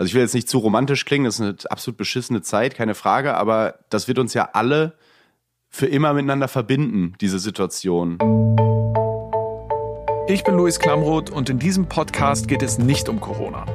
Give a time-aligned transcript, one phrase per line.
[0.00, 2.94] Also ich will jetzt nicht zu romantisch klingen, das ist eine absolut beschissene Zeit, keine
[2.94, 4.94] Frage, aber das wird uns ja alle
[5.68, 8.16] für immer miteinander verbinden, diese Situation.
[10.26, 13.66] Ich bin Luis Klamroth und in diesem Podcast geht es nicht um Corona.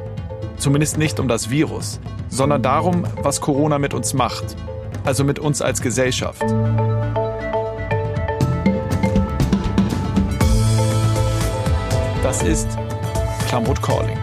[0.57, 1.99] Zumindest nicht um das Virus,
[2.29, 4.55] sondern darum, was Corona mit uns macht.
[5.03, 6.41] Also mit uns als Gesellschaft.
[12.23, 12.67] Das ist
[13.47, 14.17] Klamroth Calling.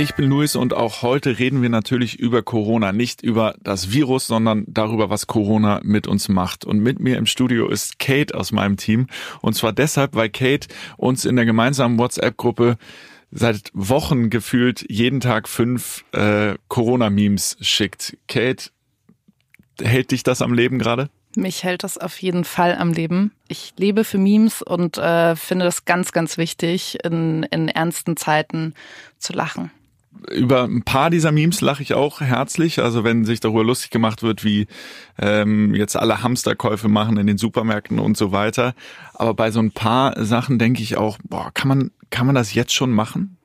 [0.00, 4.26] Ich bin Luis und auch heute reden wir natürlich über Corona, nicht über das Virus,
[4.26, 6.64] sondern darüber, was Corona mit uns macht.
[6.64, 9.08] Und mit mir im Studio ist Kate aus meinem Team.
[9.42, 12.78] Und zwar deshalb, weil Kate uns in der gemeinsamen WhatsApp-Gruppe
[13.30, 18.16] seit Wochen gefühlt jeden Tag fünf äh, Corona-Memes schickt.
[18.26, 18.70] Kate,
[19.82, 21.10] hält dich das am Leben gerade?
[21.36, 23.32] Mich hält das auf jeden Fall am Leben.
[23.48, 28.72] Ich lebe für Memes und äh, finde das ganz, ganz wichtig, in, in ernsten Zeiten
[29.18, 29.70] zu lachen
[30.30, 32.80] über ein paar dieser Memes lache ich auch herzlich.
[32.80, 34.66] Also wenn sich darüber lustig gemacht wird, wie
[35.18, 38.74] ähm, jetzt alle Hamsterkäufe machen in den Supermärkten und so weiter.
[39.14, 42.54] Aber bei so ein paar Sachen denke ich auch, boah, kann man, kann man das
[42.54, 43.36] jetzt schon machen?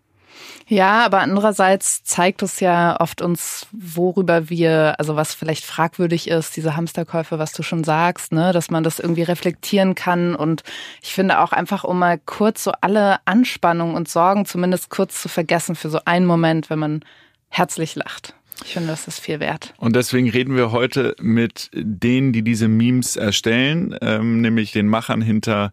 [0.67, 6.55] Ja, aber andererseits zeigt es ja oft uns, worüber wir, also was vielleicht fragwürdig ist,
[6.55, 10.35] diese Hamsterkäufe, was du schon sagst, ne, dass man das irgendwie reflektieren kann.
[10.35, 10.63] Und
[11.03, 15.29] ich finde auch einfach, um mal kurz so alle Anspannung und Sorgen zumindest kurz zu
[15.29, 17.05] vergessen für so einen Moment, wenn man
[17.49, 18.33] herzlich lacht.
[18.63, 19.73] Ich finde, das ist viel wert.
[19.77, 25.21] Und deswegen reden wir heute mit denen, die diese Memes erstellen, ähm, nämlich den Machern
[25.21, 25.71] hinter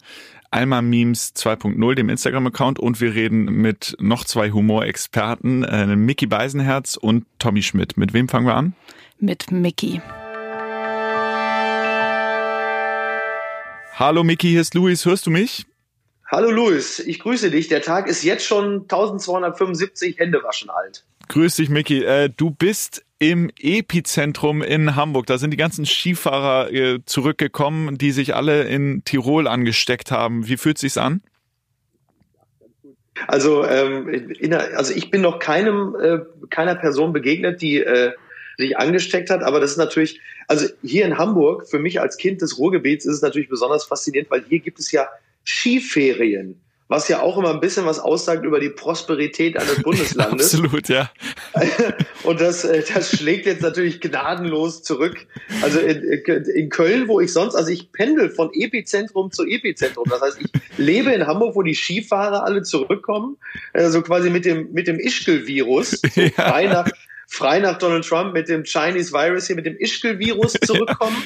[0.53, 6.97] Alma Memes 2.0, dem Instagram-Account, und wir reden mit noch zwei Humorexperten, äh, Mickey Beisenherz
[6.97, 7.97] und Tommy Schmidt.
[7.97, 8.75] Mit wem fangen wir an?
[9.19, 10.03] Mit Mickey.
[13.95, 15.07] Hallo Mickey, hier ist Luis.
[15.07, 15.65] Hörst du mich?
[16.31, 17.69] Hallo Luis, ich grüße dich.
[17.69, 21.05] Der Tag ist jetzt schon 1275 Händewaschen alt.
[21.29, 22.05] Grüß dich, Mickey.
[22.05, 25.27] Äh, du bist im Epizentrum in Hamburg.
[25.27, 30.49] Da sind die ganzen Skifahrer äh, zurückgekommen, die sich alle in Tirol angesteckt haben.
[30.49, 31.23] Wie fühlt sich's an?
[33.29, 36.19] Also, ähm, in, also ich bin noch keinem äh,
[36.51, 38.11] keiner Person begegnet, die äh,
[38.57, 42.43] sich angesteckt hat, aber das ist natürlich, also hier in Hamburg, für mich als Kind
[42.43, 45.07] des Ruhrgebiets ist es natürlich besonders faszinierend, weil hier gibt es ja
[45.45, 46.61] Skiferien
[46.93, 50.55] was ja auch immer ein bisschen was aussagt über die Prosperität eines Bundeslandes.
[50.55, 51.11] Absolut, ja.
[52.23, 55.27] Und das, äh, das schlägt jetzt natürlich gnadenlos zurück.
[55.63, 60.05] Also in, in Köln, wo ich sonst, also ich pendel von Epizentrum zu Epizentrum.
[60.11, 63.39] Das heißt, ich lebe in Hamburg, wo die Skifahrer alle zurückkommen,
[63.73, 66.29] also quasi mit dem, mit dem Ischgl-Virus, so ja.
[66.29, 66.89] frei nach,
[67.27, 71.17] frei nach Donald Trump mit dem Chinese Virus hier, mit dem Ischgl-Virus zurückkommen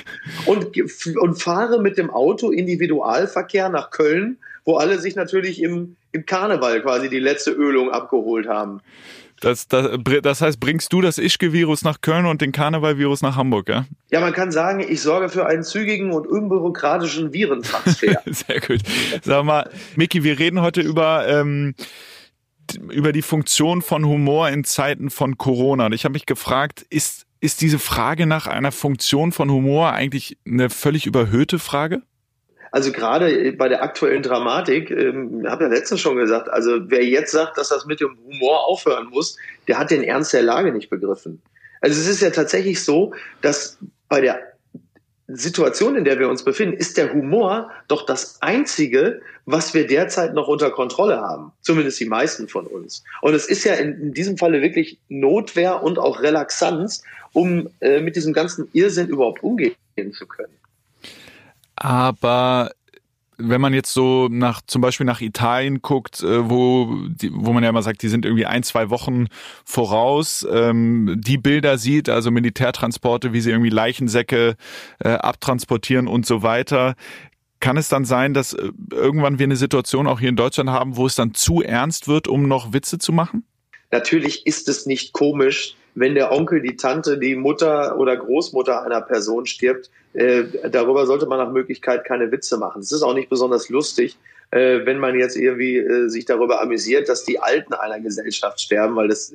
[0.46, 0.52] ja.
[0.52, 6.26] und, und fahre mit dem Auto Individualverkehr nach Köln wo alle sich natürlich im, im
[6.26, 8.80] Karneval quasi die letzte Ölung abgeholt haben.
[9.40, 13.68] Das, das, das heißt, bringst du das Ischke-Virus nach Köln und den Karneval-Virus nach Hamburg,
[13.68, 13.86] ja?
[14.10, 18.22] Ja, man kann sagen, ich sorge für einen zügigen und unbürokratischen Virentransfer.
[18.26, 18.80] Sehr gut.
[19.22, 21.74] Sag mal, Miki, wir reden heute über, ähm,
[22.90, 25.86] über die Funktion von Humor in Zeiten von Corona.
[25.86, 30.38] Und ich habe mich gefragt, ist, ist diese Frage nach einer Funktion von Humor eigentlich
[30.46, 32.00] eine völlig überhöhte Frage?
[32.70, 37.32] Also gerade bei der aktuellen Dramatik, ähm, habe ja letztens schon gesagt, also wer jetzt
[37.32, 39.36] sagt, dass das mit dem Humor aufhören muss,
[39.68, 41.42] der hat den Ernst der Lage nicht begriffen.
[41.80, 43.78] Also es ist ja tatsächlich so, dass
[44.08, 44.40] bei der
[45.28, 50.34] Situation, in der wir uns befinden, ist der Humor doch das Einzige, was wir derzeit
[50.34, 51.52] noch unter Kontrolle haben.
[51.62, 53.02] Zumindest die meisten von uns.
[53.22, 57.02] Und es ist ja in, in diesem Falle wirklich Notwehr und auch Relaxanz,
[57.32, 59.76] um äh, mit diesem ganzen Irrsinn überhaupt umgehen
[60.12, 60.52] zu können.
[61.76, 62.70] Aber
[63.38, 67.62] wenn man jetzt so nach zum Beispiel nach Italien guckt, äh, wo die, wo man
[67.62, 69.26] ja immer sagt, die sind irgendwie ein zwei Wochen
[69.64, 74.56] voraus, ähm, die Bilder sieht, also Militärtransporte, wie sie irgendwie Leichensäcke
[75.00, 76.94] äh, abtransportieren und so weiter,
[77.60, 80.96] kann es dann sein, dass äh, irgendwann wir eine Situation auch hier in Deutschland haben,
[80.96, 83.44] wo es dann zu ernst wird, um noch Witze zu machen?
[83.90, 89.00] Natürlich ist es nicht komisch, wenn der Onkel, die Tante, die Mutter oder Großmutter einer
[89.00, 92.82] Person stirbt, äh, darüber sollte man nach Möglichkeit keine Witze machen.
[92.82, 94.18] Es ist auch nicht besonders lustig,
[94.50, 98.94] äh, wenn man jetzt irgendwie äh, sich darüber amüsiert, dass die Alten einer Gesellschaft sterben,
[98.94, 99.32] weil das,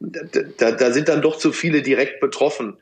[0.00, 2.78] da, da sind dann doch zu viele direkt betroffen.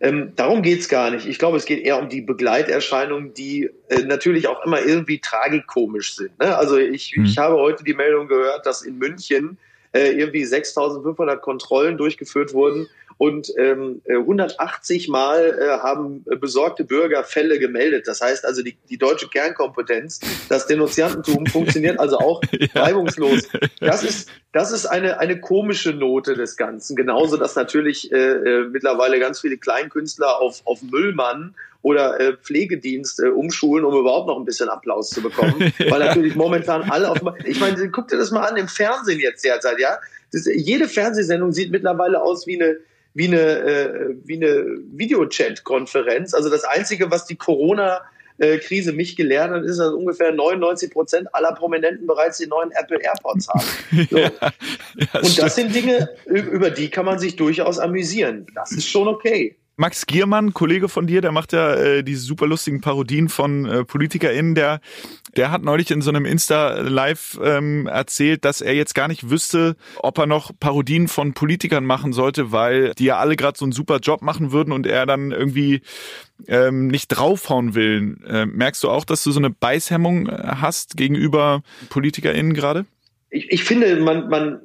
[0.00, 1.26] Ähm, darum geht's gar nicht.
[1.26, 6.16] Ich glaube, es geht eher um die Begleiterscheinungen, die äh, natürlich auch immer irgendwie tragikomisch
[6.16, 6.38] sind.
[6.40, 6.56] Ne?
[6.56, 7.26] Also ich, mhm.
[7.26, 9.58] ich habe heute die Meldung gehört, dass in München
[9.94, 17.58] äh, irgendwie 6500 Kontrollen durchgeführt wurden und ähm, 180 Mal äh, haben besorgte Bürger Fälle
[17.58, 18.08] gemeldet.
[18.08, 22.68] Das heißt also, die, die deutsche Kernkompetenz, das Denunziantentum funktioniert also auch ja.
[22.74, 23.48] reibungslos.
[23.80, 26.96] Das ist, das ist eine, eine komische Note des Ganzen.
[26.96, 33.20] Genauso, dass natürlich äh, äh, mittlerweile ganz viele Kleinkünstler auf, auf Müllmann oder äh, Pflegedienst
[33.20, 35.54] äh, umschulen, um überhaupt noch ein bisschen Applaus zu bekommen.
[35.90, 37.18] Weil natürlich momentan alle auf.
[37.44, 39.98] Ich meine, guck dir das mal an im Fernsehen jetzt derzeit, ja.
[40.32, 42.78] Das, jede Fernsehsendung sieht mittlerweile aus wie eine
[43.12, 46.32] wie eine, äh, wie eine Videochat-Konferenz.
[46.34, 48.00] Also das Einzige, was die Corona
[48.36, 52.98] Krise mich gelehrt hat, ist, dass ungefähr 99 Prozent aller Prominenten bereits die neuen Apple
[53.00, 53.64] AirPods haben.
[54.10, 54.18] So.
[54.18, 58.48] ja, ja, und das sind Dinge, über die kann man sich durchaus amüsieren.
[58.56, 59.56] Das ist schon okay.
[59.76, 63.84] Max Giermann, Kollege von dir, der macht ja äh, diese super lustigen Parodien von äh,
[63.84, 64.80] PolitikerInnen, der,
[65.36, 69.76] der hat neulich in so einem Insta-Live ähm, erzählt, dass er jetzt gar nicht wüsste,
[69.96, 73.72] ob er noch Parodien von Politikern machen sollte, weil die ja alle gerade so einen
[73.72, 75.82] super Job machen würden und er dann irgendwie
[76.46, 78.16] ähm, nicht draufhauen will.
[78.28, 82.86] Äh, merkst du auch, dass du so eine Beißhemmung äh, hast gegenüber PolitikerInnen gerade?
[83.30, 84.60] Ich, ich finde, man, man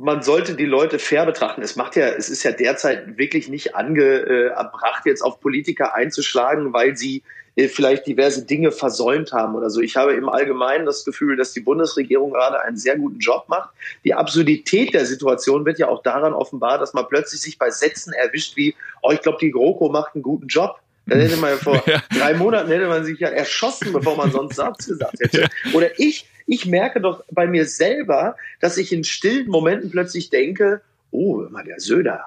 [0.00, 1.62] man sollte die Leute fair betrachten.
[1.62, 6.96] Es macht ja, es ist ja derzeit wirklich nicht angebracht, jetzt auf Politiker einzuschlagen, weil
[6.96, 7.22] sie
[7.54, 9.80] äh, vielleicht diverse Dinge versäumt haben oder so.
[9.80, 13.70] Ich habe im Allgemeinen das Gefühl, dass die Bundesregierung gerade einen sehr guten Job macht.
[14.04, 18.14] Die Absurdität der Situation wird ja auch daran offenbar, dass man plötzlich sich bei Sätzen
[18.14, 20.80] erwischt wie, oh, ich glaube, die GroKo macht einen guten Job.
[21.06, 22.02] Da hätte man ja vor ja.
[22.16, 25.42] drei Monaten hätte man sich ja erschossen, bevor man sonst Satz gesagt hätte.
[25.42, 25.48] Ja.
[25.72, 30.80] Oder ich ich merke doch bei mir selber, dass ich in stillen Momenten plötzlich denke,
[31.12, 32.24] oh, mal der Söder,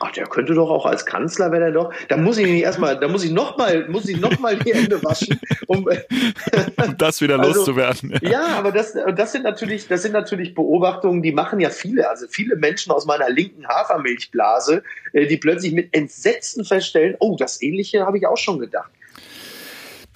[0.00, 1.92] Ach, der könnte doch auch als Kanzler, wenn er doch.
[2.08, 5.02] Da muss ich nicht erstmal, da muss ich nochmal, muss ich noch mal die Hände
[5.02, 5.88] waschen, um,
[6.84, 8.18] um das wieder also, loszuwerden.
[8.22, 8.30] Ja.
[8.30, 12.26] ja, aber das, das sind natürlich, das sind natürlich Beobachtungen, die machen ja viele, also
[12.28, 18.06] viele Menschen aus meiner linken Hafermilchblase, äh, die plötzlich mit Entsetzen feststellen, oh, das Ähnliche
[18.06, 18.90] habe ich auch schon gedacht.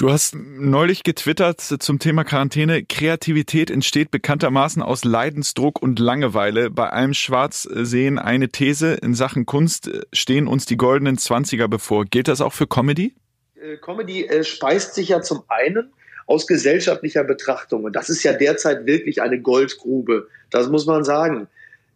[0.03, 2.83] Du hast neulich getwittert zum Thema Quarantäne.
[2.83, 6.71] Kreativität entsteht bekanntermaßen aus Leidensdruck und Langeweile.
[6.71, 8.95] Bei allem Schwarzsehen eine These.
[8.95, 12.05] In Sachen Kunst stehen uns die goldenen Zwanziger bevor.
[12.05, 13.15] Gilt das auch für Comedy?
[13.55, 15.93] Äh, Comedy äh, speist sich ja zum einen
[16.27, 17.85] aus gesellschaftlicher Betrachtung.
[17.85, 20.27] Und das ist ja derzeit wirklich eine Goldgrube.
[20.51, 21.47] Das muss man sagen.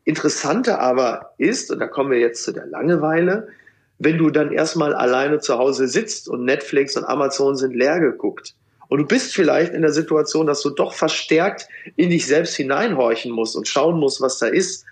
[0.04, 3.48] Interessanter aber ist, und da kommen wir jetzt zu der Langeweile,
[3.98, 8.54] wenn du dann erstmal alleine zu Hause sitzt und Netflix und Amazon sind leer geguckt.
[8.88, 13.32] Und du bist vielleicht in der Situation, dass du doch verstärkt in dich selbst hineinhorchen
[13.32, 14.84] musst und schauen musst, was da ist.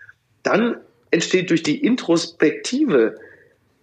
[0.42, 0.78] Dann
[1.10, 3.16] entsteht durch die Introspektive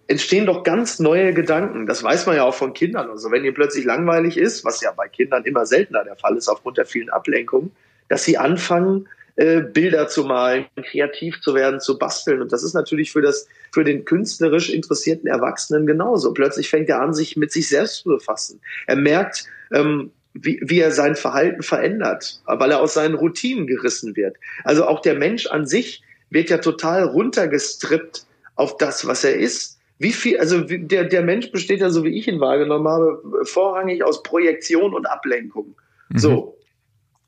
[0.08, 1.86] entstehen doch ganz neue Gedanken.
[1.86, 3.08] Das weiß man ja auch von Kindern.
[3.08, 6.48] Also wenn ihr plötzlich langweilig ist, was ja bei Kindern immer seltener der Fall ist
[6.48, 7.72] aufgrund der vielen Ablenkungen,
[8.08, 12.42] dass sie anfangen, äh, Bilder zu malen, kreativ zu werden, zu basteln.
[12.42, 16.32] Und das ist natürlich für das, für den künstlerisch interessierten Erwachsenen genauso.
[16.34, 18.60] Plötzlich fängt er an, sich mit sich selbst zu befassen.
[18.86, 24.16] Er merkt, ähm, wie, wie er sein Verhalten verändert, weil er aus seinen Routinen gerissen
[24.16, 24.36] wird.
[24.64, 28.26] Also auch der Mensch an sich wird ja total runtergestrippt
[28.56, 29.78] auf das, was er ist.
[29.98, 34.02] Wie viel, also der, der Mensch besteht ja, so wie ich ihn wahrgenommen habe, vorrangig
[34.02, 35.74] aus Projektion und Ablenkung.
[36.08, 36.18] Mhm.
[36.18, 36.58] So.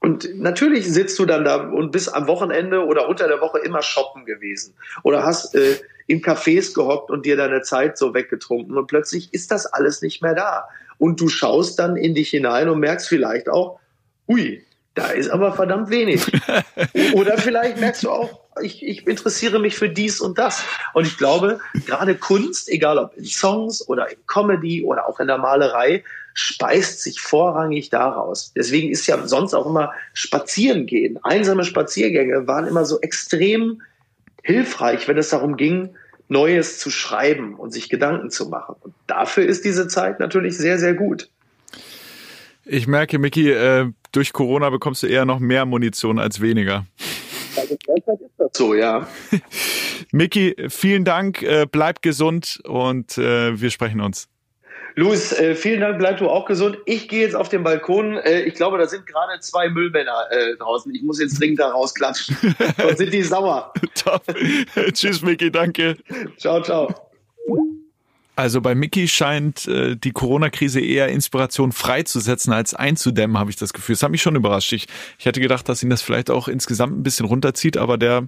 [0.04, 3.80] Und natürlich sitzt du dann da und bist am Wochenende oder unter der Woche immer
[3.80, 4.74] shoppen gewesen.
[5.02, 8.76] Oder hast äh, in Cafés gehockt und dir deine Zeit so weggetrunken.
[8.76, 10.68] Und plötzlich ist das alles nicht mehr da.
[10.98, 13.80] Und du schaust dann in dich hinein und merkst vielleicht auch,
[14.28, 14.62] ui,
[14.92, 16.30] da ist aber verdammt wenig.
[17.14, 20.62] Oder vielleicht merkst du auch, ich, ich interessiere mich für dies und das.
[20.92, 25.28] Und ich glaube, gerade Kunst, egal ob in Songs oder in Comedy oder auch in
[25.28, 28.52] der Malerei, speist sich vorrangig daraus.
[28.54, 31.18] Deswegen ist ja sonst auch immer Spazieren gehen.
[31.22, 33.80] Einsame Spaziergänge waren immer so extrem
[34.42, 35.90] hilfreich, wenn es darum ging,
[36.28, 38.76] Neues zu schreiben und sich Gedanken zu machen.
[38.80, 41.30] Und dafür ist diese Zeit natürlich sehr, sehr gut.
[42.64, 46.86] Ich merke, Micky, äh, durch Corona bekommst du eher noch mehr Munition als weniger.
[47.56, 49.06] Also derzeit ist das so, ja.
[50.12, 54.28] Micky, vielen Dank, äh, bleib gesund und äh, wir sprechen uns.
[54.96, 56.78] Luis, äh, vielen Dank, bleib du auch gesund.
[56.86, 58.16] Ich gehe jetzt auf den Balkon.
[58.18, 60.94] Äh, ich glaube, da sind gerade zwei Müllmänner äh, draußen.
[60.94, 62.36] Ich muss jetzt dringend da rausklatschen.
[62.80, 63.72] Sonst sind die sauer.
[63.94, 64.22] Top.
[64.92, 65.96] Tschüss, Micky, danke.
[66.38, 66.94] Ciao, ciao.
[68.36, 73.72] Also bei Mickey scheint äh, die Corona-Krise eher Inspiration freizusetzen als einzudämmen, habe ich das
[73.72, 73.94] Gefühl.
[73.94, 74.72] Das hat mich schon überrascht.
[74.72, 74.86] Ich,
[75.18, 78.26] ich hätte gedacht, dass ihn das vielleicht auch insgesamt ein bisschen runterzieht, aber der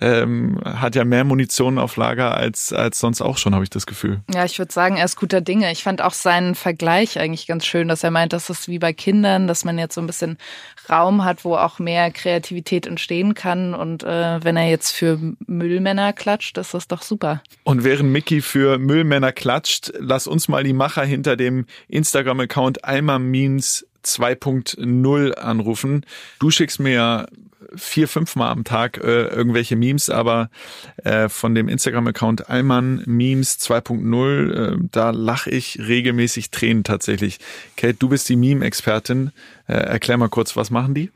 [0.00, 3.86] ähm, hat ja mehr Munition auf Lager als, als sonst auch schon, habe ich das
[3.86, 4.20] Gefühl.
[4.32, 5.72] Ja, ich würde sagen, er ist guter Dinge.
[5.72, 8.92] Ich fand auch seinen Vergleich eigentlich ganz schön, dass er meint, das ist wie bei
[8.92, 10.38] Kindern, dass man jetzt so ein bisschen
[10.88, 13.74] Raum hat, wo auch mehr Kreativität entstehen kann.
[13.74, 17.42] Und äh, wenn er jetzt für Müllmänner klatscht, ist das doch super.
[17.64, 23.18] Und während Mickey für Müllmänner klatscht, lass uns mal die Macher hinter dem Instagram-Account Alma
[23.18, 26.04] Memes 2.0 anrufen.
[26.38, 27.26] Du schickst mir ja
[27.74, 30.50] vier, fünf Mal am Tag äh, irgendwelche Memes, aber
[31.04, 37.38] äh, von dem Instagram-Account Alman Memes 2.0, äh, da lache ich regelmäßig Tränen tatsächlich.
[37.78, 39.32] Kate, du bist die Meme-Expertin.
[39.66, 41.10] Äh, erklär mal kurz, was machen die?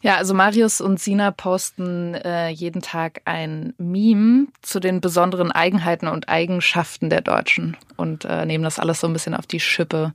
[0.00, 6.06] Ja, also Marius und Sina posten äh, jeden Tag ein Meme zu den besonderen Eigenheiten
[6.06, 10.12] und Eigenschaften der Deutschen und äh, nehmen das alles so ein bisschen auf die Schippe.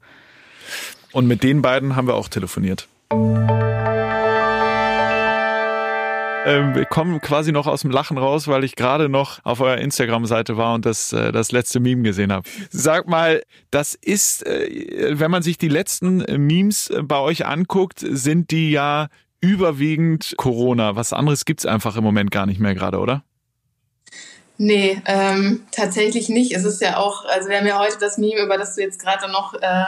[1.12, 2.88] Und mit den beiden haben wir auch telefoniert.
[6.46, 9.78] Ähm, wir kommen quasi noch aus dem Lachen raus, weil ich gerade noch auf eurer
[9.78, 12.48] Instagram-Seite war und das, äh, das letzte Meme gesehen habe.
[12.70, 18.52] Sag mal, das ist, äh, wenn man sich die letzten Memes bei euch anguckt, sind
[18.52, 19.08] die ja
[19.44, 20.96] überwiegend Corona.
[20.96, 23.24] Was anderes gibt's einfach im Moment gar nicht mehr gerade, oder?
[24.58, 26.56] Nee, ähm, tatsächlich nicht.
[26.56, 29.02] Es ist ja auch, also wir haben ja heute das Meme, über das du jetzt
[29.02, 29.86] gerade noch äh,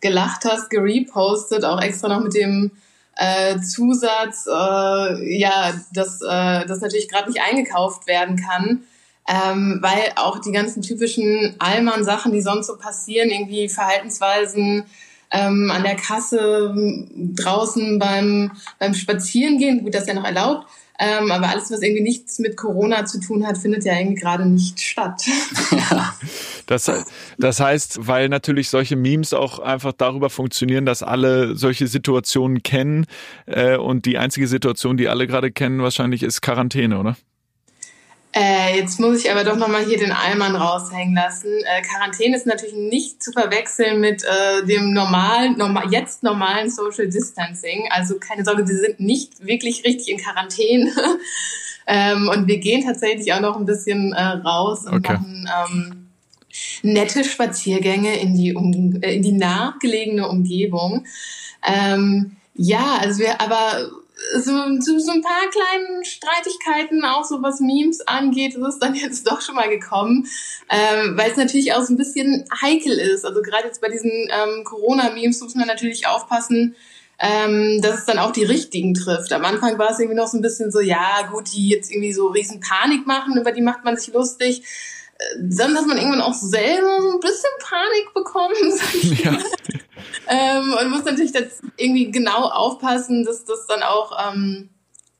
[0.00, 2.70] gelacht hast, gerepostet, auch extra noch mit dem
[3.16, 8.84] äh, Zusatz, äh, ja, dass äh, das natürlich gerade nicht eingekauft werden kann.
[9.28, 14.84] Ähm, weil auch die ganzen typischen Allmann-Sachen, die sonst so passieren, irgendwie Verhaltensweisen,
[15.34, 16.74] ähm, an der Kasse,
[17.14, 22.04] draußen beim, beim Spazierengehen, gut, das ist ja noch erlaubt, ähm, aber alles, was irgendwie
[22.04, 25.22] nichts mit Corona zu tun hat, findet ja irgendwie gerade nicht statt.
[26.66, 26.90] Das,
[27.36, 33.04] das heißt, weil natürlich solche Memes auch einfach darüber funktionieren, dass alle solche Situationen kennen
[33.44, 37.16] äh, und die einzige Situation, die alle gerade kennen, wahrscheinlich ist Quarantäne, oder?
[38.36, 41.52] Äh, jetzt muss ich aber doch nochmal hier den Allmann raushängen lassen.
[41.52, 47.06] Äh, Quarantäne ist natürlich nicht zu verwechseln mit äh, dem normalen, normal, jetzt normalen Social
[47.06, 47.86] Distancing.
[47.90, 50.90] Also keine Sorge, wir sind nicht wirklich richtig in Quarantäne.
[51.86, 55.12] ähm, und wir gehen tatsächlich auch noch ein bisschen äh, raus und okay.
[55.12, 56.08] machen ähm,
[56.82, 61.06] nette Spaziergänge in die, um, äh, in die nahegelegene Umgebung.
[61.64, 63.90] Ähm, ja, also wir aber
[64.36, 68.94] so, so, so ein paar kleinen Streitigkeiten, auch so was Memes angeht, ist es dann
[68.94, 70.28] jetzt doch schon mal gekommen,
[70.70, 73.24] ähm, weil es natürlich auch so ein bisschen heikel ist.
[73.24, 76.76] Also gerade jetzt bei diesen ähm, Corona-Memes muss man natürlich aufpassen,
[77.18, 79.32] ähm, dass es dann auch die richtigen trifft.
[79.32, 82.12] Am Anfang war es irgendwie noch so ein bisschen so, ja gut, die jetzt irgendwie
[82.12, 84.62] so riesen Panik machen, über die macht man sich lustig.
[85.18, 89.24] Äh, dann, dass man irgendwann auch selber so ein bisschen Panik bekommt.
[89.24, 89.38] Ja
[90.34, 94.70] ähm, und muss natürlich jetzt irgendwie genau aufpassen, dass das dann auch ähm,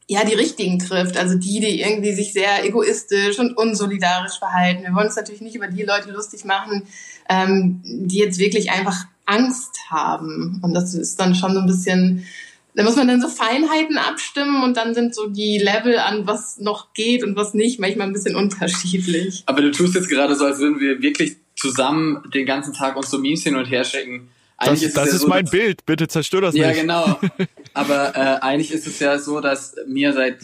[0.08, 1.16] ja die richtigen trifft.
[1.16, 4.82] Also die, die irgendwie sich sehr egoistisch und unsolidarisch verhalten.
[4.82, 6.86] Wir wollen uns natürlich nicht über die Leute lustig machen,
[7.28, 10.60] ähm, die jetzt wirklich einfach Angst haben.
[10.62, 12.26] Und das ist dann schon so ein bisschen
[12.74, 16.58] da muss man dann so Feinheiten abstimmen und dann sind so die Level an, was
[16.58, 19.44] noch geht und was nicht, manchmal ein bisschen unterschiedlich.
[19.46, 23.10] Aber du tust jetzt gerade so, als würden wir wirklich zusammen den ganzen Tag uns
[23.10, 24.28] so Memes hin und her schicken.
[24.58, 26.76] Das ist, das ja ist so, mein Bild, bitte zerstör das ja, nicht.
[26.76, 27.20] Ja, genau.
[27.74, 30.38] Aber äh, eigentlich ist es ja so, dass mir seit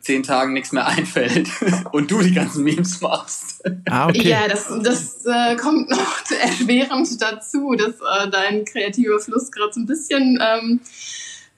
[0.00, 1.48] zehn Tagen nichts mehr einfällt
[1.92, 3.62] und du die ganzen Memes machst.
[3.88, 4.28] Ah, okay.
[4.28, 9.80] Ja, das, das äh, kommt noch erschwerend dazu, dass äh, dein kreativer Fluss gerade so
[9.80, 10.80] ein bisschen ähm,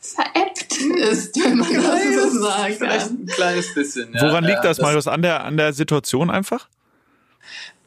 [0.00, 0.80] veräppt
[1.10, 2.88] ist, wenn man das so sagen kann.
[2.88, 4.12] Vielleicht ein kleines bisschen.
[4.14, 4.22] Ja.
[4.22, 5.06] Woran liegt das, Marius?
[5.06, 6.68] An der, an der Situation einfach?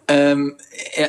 [0.08, 0.58] Ähm,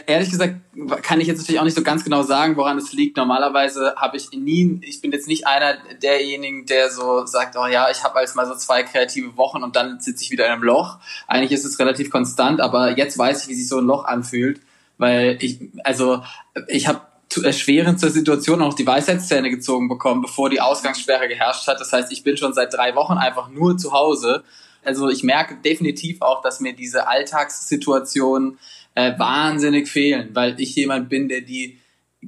[0.07, 0.57] ehrlich gesagt
[1.03, 3.17] kann ich jetzt natürlich auch nicht so ganz genau sagen, woran es liegt.
[3.17, 7.91] Normalerweise habe ich nie, ich bin jetzt nicht einer derjenigen, der so sagt, oh ja,
[7.91, 10.63] ich habe als mal so zwei kreative Wochen und dann sitze ich wieder in einem
[10.63, 10.99] Loch.
[11.27, 14.61] Eigentlich ist es relativ konstant, aber jetzt weiß ich, wie sich so ein Loch anfühlt,
[14.99, 16.23] weil ich, also
[16.69, 17.01] ich habe
[17.43, 21.81] erschwerend zur Situation auch die Weisheitszähne gezogen bekommen, bevor die Ausgangssperre geherrscht hat.
[21.81, 24.45] Das heißt, ich bin schon seit drei Wochen einfach nur zu Hause.
[24.85, 28.59] Also ich merke definitiv auch, dass mir diese Alltagssituation
[28.95, 31.79] äh, wahnsinnig fehlen, weil ich jemand bin, der die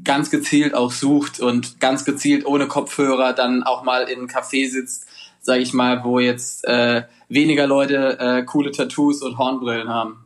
[0.03, 4.69] ganz gezielt auch sucht und ganz gezielt ohne Kopfhörer dann auch mal in einem Café
[4.69, 5.07] sitzt,
[5.41, 10.24] sage ich mal, wo jetzt äh, weniger Leute äh, coole Tattoos und Hornbrillen haben.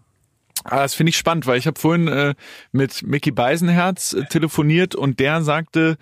[0.65, 2.35] Ah, das finde ich spannend, weil ich habe vorhin äh,
[2.73, 5.97] mit Mickey Beisenherz äh, telefoniert und der sagte,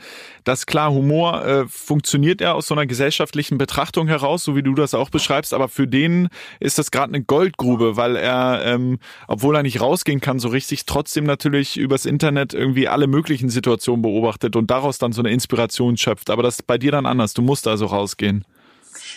[0.44, 4.74] dass klar, Humor äh, funktioniert ja aus so einer gesellschaftlichen Betrachtung heraus, so wie du
[4.74, 8.98] das auch beschreibst, aber für den ist das gerade eine Goldgrube, weil er, ähm,
[9.28, 14.02] obwohl er nicht rausgehen kann so richtig, trotzdem natürlich übers Internet irgendwie alle möglichen Situationen
[14.02, 16.30] beobachtet und daraus dann so eine Inspiration schöpft.
[16.30, 18.44] Aber das ist bei dir dann anders, du musst also rausgehen.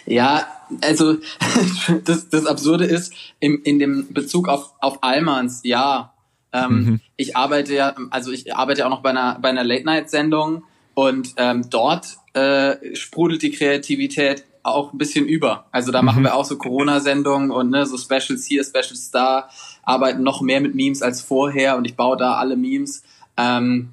[0.05, 0.47] Ja,
[0.81, 1.17] also
[2.05, 6.13] das, das Absurde ist, im, in dem Bezug auf, auf Almans, ja,
[6.51, 7.01] ähm, mhm.
[7.15, 10.63] ich arbeite ja, also ich arbeite auch noch bei einer, bei einer Late-Night-Sendung
[10.95, 15.65] und ähm, dort äh, sprudelt die Kreativität auch ein bisschen über.
[15.71, 16.05] Also da mhm.
[16.05, 19.49] machen wir auch so Corona-Sendungen und ne, so Specials hier, Specials da,
[19.83, 23.03] arbeiten noch mehr mit Memes als vorher und ich baue da alle Memes.
[23.37, 23.89] Ähm,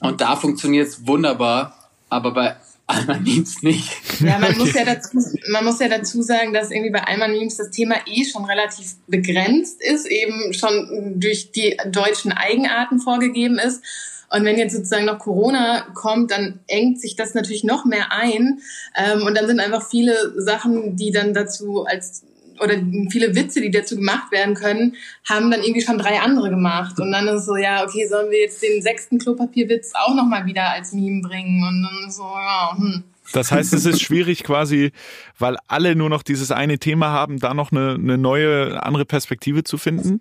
[0.00, 2.56] und da funktioniert es wunderbar, aber bei
[2.88, 3.90] Alman Memes nicht.
[4.20, 5.18] Ja, man muss ja dazu,
[5.50, 8.96] man muss ja dazu sagen, dass irgendwie bei Alman Memes das Thema eh schon relativ
[9.06, 13.82] begrenzt ist, eben schon durch die deutschen Eigenarten vorgegeben ist.
[14.30, 18.60] Und wenn jetzt sozusagen noch Corona kommt, dann engt sich das natürlich noch mehr ein.
[18.96, 22.24] Ähm, und dann sind einfach viele Sachen, die dann dazu als
[22.60, 22.74] oder
[23.10, 24.94] viele Witze, die dazu gemacht werden können,
[25.28, 26.98] haben dann irgendwie schon drei andere gemacht.
[27.00, 30.46] Und dann ist es so, ja, okay, sollen wir jetzt den sechsten Klopapierwitz auch nochmal
[30.46, 31.62] wieder als Meme bringen?
[31.62, 33.04] Und dann so, ja, hm.
[33.32, 34.92] Das heißt, es ist schwierig quasi,
[35.38, 39.64] weil alle nur noch dieses eine Thema haben, da noch eine, eine neue, andere Perspektive
[39.64, 40.20] zu finden?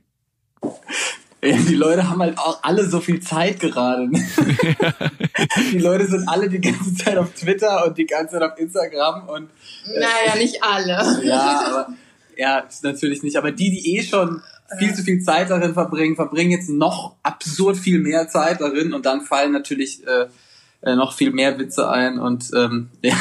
[1.44, 4.10] Die Leute haben halt auch alle so viel Zeit gerade.
[5.72, 9.30] die Leute sind alle die ganze Zeit auf Twitter und die ganze Zeit auf Instagram
[9.30, 9.50] und.
[9.86, 11.22] Äh, naja, nicht alle.
[11.24, 11.94] ja, aber
[12.38, 13.38] ja, ist natürlich nicht.
[13.38, 14.42] Aber die, die eh schon
[14.78, 19.06] viel zu viel Zeit darin verbringen, verbringen jetzt noch absurd viel mehr Zeit darin und
[19.06, 20.28] dann fallen natürlich äh,
[20.82, 23.16] äh noch viel mehr Witze ein und ähm, ja.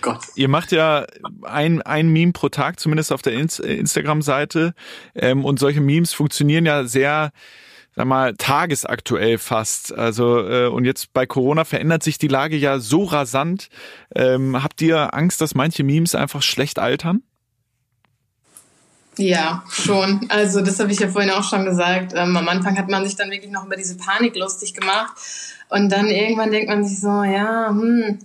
[0.00, 0.20] Gott.
[0.36, 1.06] Ihr macht ja
[1.42, 4.74] ein, ein Meme pro Tag, zumindest auf der Instagram-Seite.
[5.16, 7.32] Ähm, und solche Memes funktionieren ja sehr,
[7.96, 9.92] sag mal, tagesaktuell fast.
[9.92, 13.70] Also, äh, und jetzt bei Corona verändert sich die Lage ja so rasant.
[14.14, 17.22] Ähm, habt ihr Angst, dass manche Memes einfach schlecht altern?
[19.18, 20.26] Ja, schon.
[20.28, 22.12] Also das habe ich ja vorhin auch schon gesagt.
[22.14, 25.12] Ähm, am Anfang hat man sich dann wirklich noch über diese Panik lustig gemacht.
[25.68, 28.20] Und dann irgendwann denkt man sich so, ja, hm,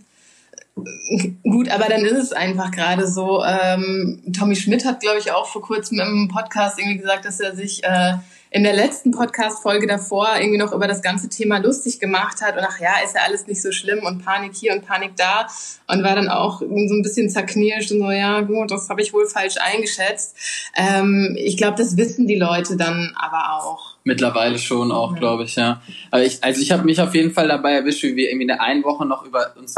[1.44, 3.44] gut, aber dann ist es einfach gerade so.
[3.44, 7.56] Ähm, Tommy Schmidt hat, glaube ich, auch vor kurzem im Podcast irgendwie gesagt, dass er
[7.56, 8.14] sich äh,
[8.54, 12.64] in der letzten Podcast-Folge davor irgendwie noch über das ganze Thema lustig gemacht hat und
[12.64, 15.48] ach ja, ist ja alles nicht so schlimm und Panik hier und Panik da
[15.88, 19.12] und war dann auch so ein bisschen zerknirscht und so, ja gut, das habe ich
[19.12, 20.38] wohl falsch eingeschätzt.
[20.76, 23.98] Ähm, ich glaube, das wissen die Leute dann aber auch.
[24.04, 25.20] Mittlerweile schon auch, ja.
[25.20, 25.82] glaube ich, ja.
[26.12, 28.50] Aber ich, also ich habe mich auf jeden Fall dabei erwischt, wie wir irgendwie in
[28.50, 29.76] der einen Woche noch über uns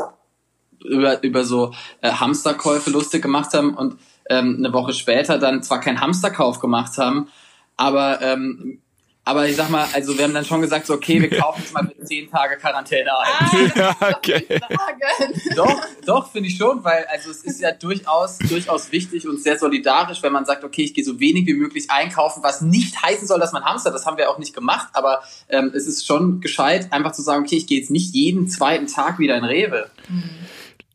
[0.84, 3.98] über, über so äh, Hamsterkäufe lustig gemacht haben und
[4.29, 7.29] ähm, eine Woche später dann zwar keinen Hamsterkauf gemacht haben,
[7.77, 8.82] aber ähm,
[9.27, 11.73] aber ich sag mal, also wir haben dann schon gesagt, so, okay, wir kaufen jetzt
[11.73, 13.28] mal für zehn Tage Quarantäne ein.
[13.39, 14.45] Ah, ja, okay.
[15.56, 19.58] Doch, doch, finde ich schon, weil also es ist ja durchaus, durchaus wichtig und sehr
[19.58, 23.28] solidarisch, wenn man sagt, okay, ich gehe so wenig wie möglich einkaufen, was nicht heißen
[23.28, 26.39] soll, dass man Hamster, das haben wir auch nicht gemacht, aber ähm, es ist schon
[26.39, 29.89] gescheit, einfach zu sagen, okay, ich gehe jetzt nicht jeden zweiten Tag wieder in Rewe.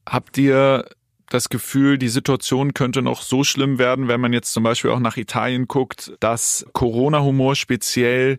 [0.07, 0.85] Habt ihr
[1.31, 4.99] das Gefühl, die Situation könnte noch so schlimm werden, wenn man jetzt zum Beispiel auch
[4.99, 8.39] nach Italien guckt, dass Corona-Humor speziell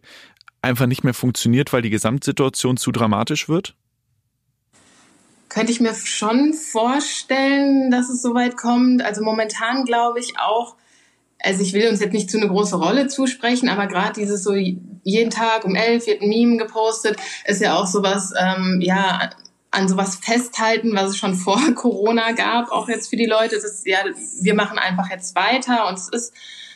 [0.62, 3.76] einfach nicht mehr funktioniert, weil die Gesamtsituation zu dramatisch wird?
[5.50, 9.02] Könnte ich mir schon vorstellen, dass es so weit kommt.
[9.02, 10.76] Also momentan glaube ich auch,
[11.40, 14.54] also ich will uns jetzt nicht zu eine große Rolle zusprechen, aber gerade dieses so
[14.54, 19.32] jeden Tag um elf wird ein Meme gepostet, ist ja auch sowas, ähm, ja,
[19.72, 23.56] an sowas festhalten, was es schon vor Corona gab, auch jetzt für die Leute.
[23.56, 24.00] Ist ja,
[24.42, 26.34] wir machen einfach jetzt weiter und es ist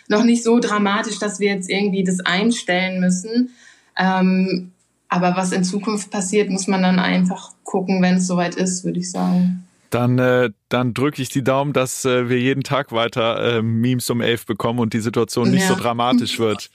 [0.08, 3.52] noch nicht so dramatisch, dass wir jetzt irgendwie das einstellen müssen.
[3.98, 4.72] Ähm,
[5.10, 9.00] aber was in Zukunft passiert, muss man dann einfach gucken, wenn es soweit ist, würde
[9.00, 9.66] ich sagen.
[9.90, 14.10] Dann, äh, dann drücke ich die Daumen, dass äh, wir jeden Tag weiter äh, Memes
[14.10, 15.68] um elf bekommen und die Situation nicht ja.
[15.70, 16.70] so dramatisch wird.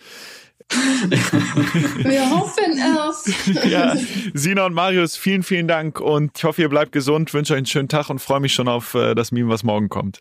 [0.70, 2.78] Wir hoffen
[3.10, 3.64] es.
[3.70, 3.96] ja,
[4.34, 7.66] Sina und Marius, vielen, vielen Dank und ich hoffe, ihr bleibt gesund, wünsche euch einen
[7.66, 10.20] schönen Tag und freue mich schon auf äh, das Meme, was morgen kommt.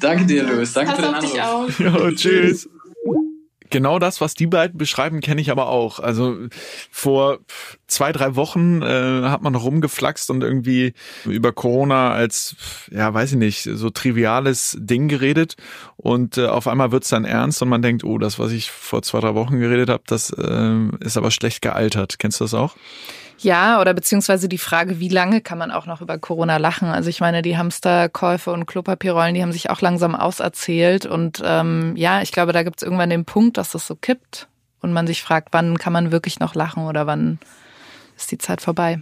[0.00, 0.72] Danke dir, Louis.
[0.72, 1.78] Danke Pass für den Anruf.
[1.80, 2.68] Jo, tschüss.
[3.70, 6.00] Genau das, was die beiden beschreiben, kenne ich aber auch.
[6.00, 6.36] Also
[6.90, 7.38] vor
[7.86, 12.56] zwei, drei Wochen äh, hat man rumgeflaxt und irgendwie über Corona als,
[12.90, 15.56] ja, weiß ich nicht, so triviales Ding geredet.
[15.96, 19.02] Und äh, auf einmal wird's dann ernst und man denkt, oh, das, was ich vor
[19.02, 22.18] zwei, drei Wochen geredet habe, das äh, ist aber schlecht gealtert.
[22.18, 22.74] Kennst du das auch?
[23.40, 26.88] Ja, oder beziehungsweise die Frage, wie lange kann man auch noch über Corona lachen?
[26.88, 31.06] Also ich meine, die Hamsterkäufe und Klopapierrollen, die haben sich auch langsam auserzählt.
[31.06, 34.48] Und ähm, ja, ich glaube, da gibt es irgendwann den Punkt, dass das so kippt
[34.80, 37.38] und man sich fragt, wann kann man wirklich noch lachen oder wann
[38.16, 39.00] ist die Zeit vorbei.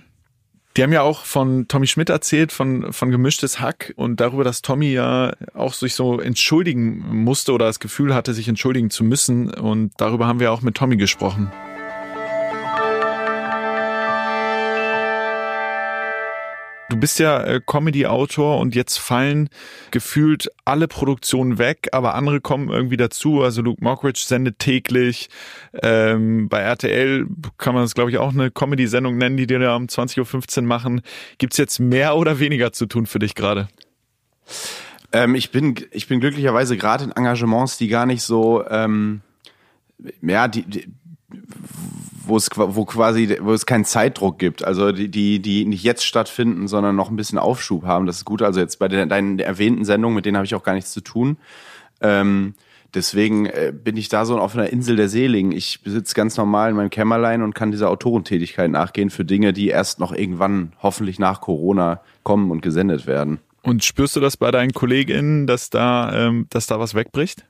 [0.77, 4.61] Die haben ja auch von Tommy Schmidt erzählt, von, von gemischtes Hack und darüber, dass
[4.61, 9.51] Tommy ja auch sich so entschuldigen musste oder das Gefühl hatte, sich entschuldigen zu müssen.
[9.51, 11.51] Und darüber haben wir auch mit Tommy gesprochen.
[16.97, 19.51] Du bist ja äh, Comedy-Autor und jetzt fallen
[19.91, 23.43] gefühlt alle Produktionen weg, aber andere kommen irgendwie dazu.
[23.43, 25.29] Also Luke Mockridge sendet täglich.
[25.83, 27.27] Ähm, bei RTL
[27.59, 30.63] kann man das, glaube ich, auch eine Comedy-Sendung nennen, die die da um 20.15 Uhr
[30.63, 31.03] machen.
[31.37, 33.69] Gibt's jetzt mehr oder weniger zu tun für dich gerade?
[35.13, 39.21] Ähm, ich, bin, ich bin glücklicherweise gerade in Engagements, die gar nicht so, ähm,
[40.23, 40.89] ja, die, die
[42.29, 46.69] wo es wo quasi wo es keinen Zeitdruck gibt, also die die nicht jetzt stattfinden,
[46.69, 48.07] sondern noch ein bisschen Aufschub haben.
[48.07, 48.43] Das ist gut.
[48.43, 51.01] Also jetzt bei den, deinen erwähnten Sendungen, mit denen habe ich auch gar nichts zu
[51.01, 51.37] tun.
[52.01, 52.55] Ähm,
[52.95, 55.53] deswegen äh, bin ich da so auf einer Insel der Seligen.
[55.53, 59.69] Ich besitze ganz normal in meinem Kämmerlein und kann dieser Autorentätigkeit nachgehen für Dinge, die
[59.69, 63.39] erst noch irgendwann hoffentlich nach Corona kommen und gesendet werden.
[63.63, 67.47] Und spürst du das bei deinen KollegInnen, dass da ähm, dass da was wegbricht?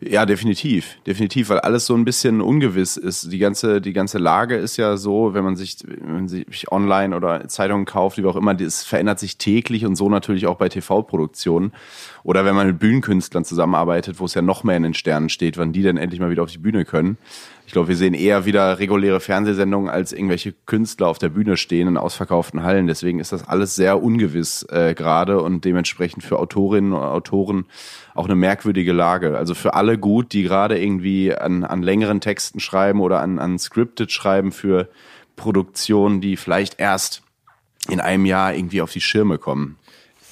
[0.00, 3.32] Ja, definitiv, definitiv, weil alles so ein bisschen ungewiss ist.
[3.32, 7.16] Die ganze, die ganze Lage ist ja so, wenn man sich, wenn man sich online
[7.16, 10.68] oder Zeitungen kauft, wie auch immer, das verändert sich täglich und so natürlich auch bei
[10.68, 11.72] TV-Produktionen.
[12.22, 15.56] Oder wenn man mit Bühnenkünstlern zusammenarbeitet, wo es ja noch mehr in den Sternen steht,
[15.56, 17.16] wann die denn endlich mal wieder auf die Bühne können.
[17.68, 21.86] Ich glaube, wir sehen eher wieder reguläre Fernsehsendungen, als irgendwelche Künstler auf der Bühne stehen
[21.86, 22.86] in ausverkauften Hallen.
[22.86, 27.66] Deswegen ist das alles sehr ungewiss äh, gerade und dementsprechend für Autorinnen und Autoren
[28.14, 29.36] auch eine merkwürdige Lage.
[29.36, 33.58] Also für alle gut, die gerade irgendwie an, an längeren Texten schreiben oder an, an
[33.58, 34.88] Scripted schreiben für
[35.36, 37.20] Produktionen, die vielleicht erst
[37.90, 39.76] in einem Jahr irgendwie auf die Schirme kommen.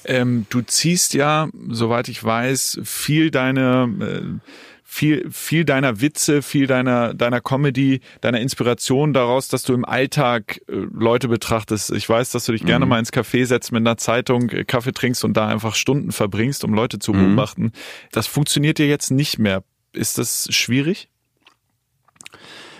[0.06, 4.50] Ähm, du ziehst ja, soweit ich weiß, viel deine äh,
[4.96, 10.62] viel, viel deiner Witze, viel deiner, deiner Comedy, deiner Inspiration daraus, dass du im Alltag
[10.68, 11.92] äh, Leute betrachtest.
[11.92, 12.68] Ich weiß, dass du dich mhm.
[12.68, 16.12] gerne mal ins Café setzt mit einer Zeitung, äh, Kaffee trinkst und da einfach Stunden
[16.12, 17.36] verbringst, um Leute zu mhm.
[17.36, 17.72] beobachten.
[18.10, 19.62] Das funktioniert dir jetzt nicht mehr.
[19.92, 21.10] Ist das schwierig?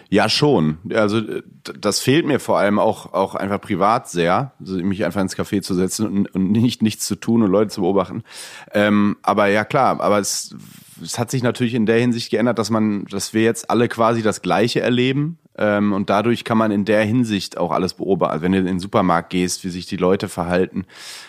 [0.09, 0.79] Ja, schon.
[0.95, 1.21] Also
[1.63, 5.75] das fehlt mir vor allem auch, auch einfach privat sehr, mich einfach ins Café zu
[5.75, 8.23] setzen und, und nicht nichts zu tun und Leute zu beobachten.
[8.73, 10.55] Ähm, aber ja, klar, aber es
[11.03, 14.23] es hat sich natürlich in der Hinsicht geändert, dass man, dass wir jetzt alle quasi
[14.23, 15.39] das Gleiche erleben.
[15.59, 18.33] Ähm, und dadurch kann man in der Hinsicht auch alles beobachten.
[18.33, 20.85] Also wenn du in den Supermarkt gehst, wie sich die Leute verhalten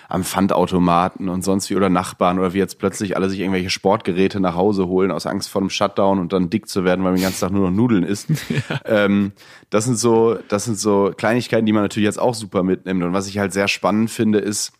[0.09, 4.39] am Pfandautomaten und sonst wie oder Nachbarn oder wie jetzt plötzlich alle sich irgendwelche Sportgeräte
[4.39, 7.19] nach Hause holen aus Angst vor einem Shutdown und dann dick zu werden, weil man
[7.19, 8.27] den ganzen Tag nur noch Nudeln isst.
[8.69, 8.79] Ja.
[8.85, 9.33] Ähm,
[9.69, 13.03] das sind so, das sind so Kleinigkeiten, die man natürlich jetzt auch super mitnimmt.
[13.03, 14.73] Und was ich halt sehr spannend finde, ist,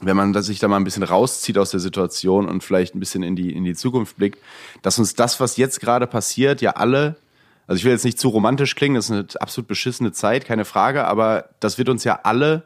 [0.00, 3.22] wenn man sich da mal ein bisschen rauszieht aus der Situation und vielleicht ein bisschen
[3.22, 4.38] in die, in die Zukunft blickt,
[4.82, 7.16] dass uns das, was jetzt gerade passiert, ja alle,
[7.66, 10.64] also ich will jetzt nicht zu romantisch klingen, das ist eine absolut beschissene Zeit, keine
[10.64, 12.64] Frage, aber das wird uns ja alle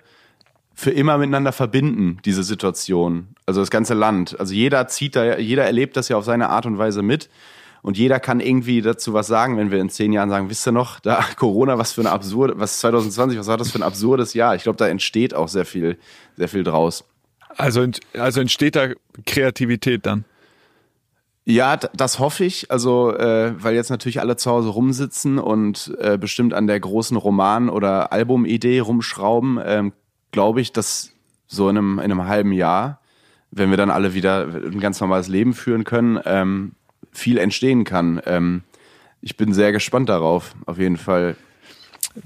[0.74, 3.34] für immer miteinander verbinden, diese Situation.
[3.46, 4.38] Also das ganze Land.
[4.38, 7.28] Also jeder zieht da, jeder erlebt das ja auf seine Art und Weise mit.
[7.82, 10.72] Und jeder kann irgendwie dazu was sagen, wenn wir in zehn Jahren sagen, wisst ihr
[10.72, 14.34] noch, da Corona, was für eine absurde, was 2020, was war das für ein absurdes
[14.34, 14.54] Jahr?
[14.54, 15.98] Ich glaube, da entsteht auch sehr viel,
[16.36, 17.04] sehr viel draus.
[17.56, 18.90] Also, also entsteht da
[19.26, 20.24] Kreativität dann?
[21.50, 22.70] Ja, das hoffe ich.
[22.70, 27.16] Also, äh, weil jetzt natürlich alle zu Hause rumsitzen und äh, bestimmt an der großen
[27.16, 29.94] Roman- oder Albumidee rumschrauben, ähm,
[30.30, 31.12] glaube ich, dass
[31.46, 33.00] so in einem, in einem halben Jahr,
[33.50, 36.72] wenn wir dann alle wieder ein ganz normales Leben führen können, ähm,
[37.12, 38.20] viel entstehen kann.
[38.26, 38.62] Ähm,
[39.22, 41.34] ich bin sehr gespannt darauf, auf jeden Fall.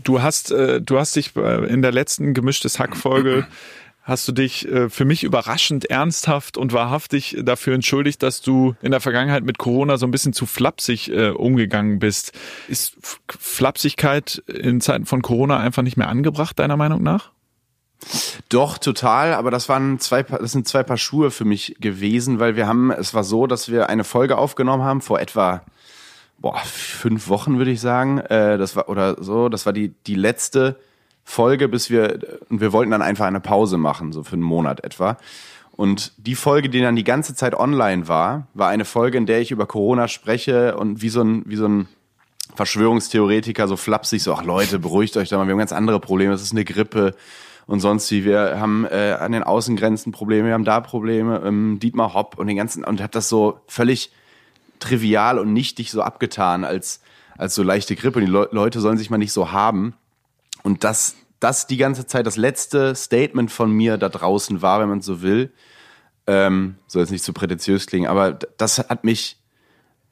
[0.02, 3.46] Du hast, äh, du hast dich äh, in der letzten gemischtes Hack-Folge
[4.02, 8.90] hast du dich äh, für mich überraschend ernsthaft und wahrhaftig dafür entschuldigt, dass du in
[8.90, 12.32] der Vergangenheit mit Corona so ein bisschen zu flapsig äh, umgegangen bist.
[12.68, 12.96] Ist
[13.28, 17.30] Flapsigkeit in Zeiten von Corona einfach nicht mehr angebracht, deiner Meinung nach?
[18.48, 22.56] Doch, total, aber das waren zwei, das sind zwei Paar Schuhe für mich gewesen, weil
[22.56, 25.62] wir haben, es war so, dass wir eine Folge aufgenommen haben vor etwa
[26.38, 28.18] boah, fünf Wochen, würde ich sagen.
[28.18, 30.76] Äh, das war, oder so, das war die, die letzte
[31.24, 34.84] Folge, bis wir, und wir wollten dann einfach eine Pause machen, so für einen Monat
[34.84, 35.16] etwa.
[35.72, 39.40] Und die Folge, die dann die ganze Zeit online war, war eine Folge, in der
[39.40, 41.88] ich über Corona spreche und wie so ein, wie so ein,
[42.54, 46.32] Verschwörungstheoretiker so flapsig, so, ach Leute, beruhigt euch da mal, wir haben ganz andere Probleme,
[46.32, 47.14] das ist eine Grippe
[47.66, 48.24] und sonst wie.
[48.24, 52.46] Wir haben äh, an den Außengrenzen Probleme, wir haben da Probleme, ähm, Dietmar Hopp und
[52.46, 54.12] den ganzen, und hat das so völlig
[54.80, 57.00] trivial und nichtig so abgetan als,
[57.38, 58.18] als so leichte Grippe.
[58.18, 59.94] Und die Le Leute sollen sich mal nicht so haben.
[60.62, 64.88] Und das, das die ganze Zeit das letzte Statement von mir da draußen war, wenn
[64.88, 65.52] man so will.
[66.26, 69.38] Ähm, soll jetzt nicht zu prätentiös klingen, aber das hat mich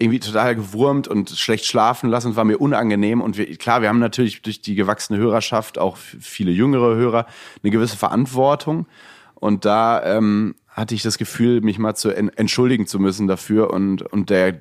[0.01, 3.21] irgendwie total gewurmt und schlecht schlafen lassen, war mir unangenehm.
[3.21, 7.27] Und wir, klar, wir haben natürlich durch die gewachsene Hörerschaft, auch viele jüngere Hörer,
[7.63, 8.87] eine gewisse Verantwortung.
[9.35, 14.01] Und da ähm, hatte ich das Gefühl, mich mal zu entschuldigen zu müssen dafür und,
[14.03, 14.61] und der,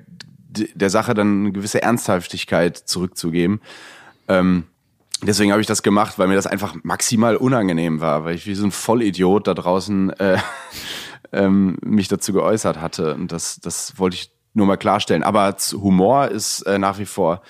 [0.50, 3.60] der Sache dann eine gewisse Ernsthaftigkeit zurückzugeben.
[4.28, 4.64] Ähm,
[5.22, 8.54] deswegen habe ich das gemacht, weil mir das einfach maximal unangenehm war, weil ich wie
[8.54, 10.38] so ein Vollidiot da draußen äh,
[11.32, 13.14] ähm, mich dazu geäußert hatte.
[13.14, 15.22] Und das, das wollte ich nur mal klarstellen.
[15.22, 17.42] Aber Humor ist äh, nach wie vor